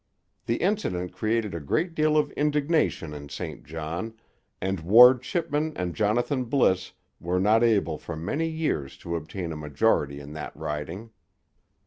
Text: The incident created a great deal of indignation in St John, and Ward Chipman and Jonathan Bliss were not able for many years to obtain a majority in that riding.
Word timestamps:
The 0.47 0.55
incident 0.55 1.13
created 1.13 1.53
a 1.53 1.59
great 1.59 1.93
deal 1.93 2.17
of 2.17 2.31
indignation 2.31 3.13
in 3.13 3.29
St 3.29 3.63
John, 3.63 4.15
and 4.59 4.79
Ward 4.79 5.21
Chipman 5.21 5.73
and 5.75 5.93
Jonathan 5.95 6.45
Bliss 6.45 6.93
were 7.19 7.39
not 7.39 7.63
able 7.63 7.99
for 7.99 8.15
many 8.15 8.47
years 8.47 8.97
to 8.97 9.15
obtain 9.15 9.51
a 9.51 9.55
majority 9.55 10.19
in 10.19 10.33
that 10.33 10.55
riding. 10.55 11.11